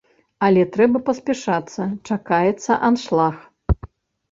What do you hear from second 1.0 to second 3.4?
паспяшацца, чакаецца аншлаг.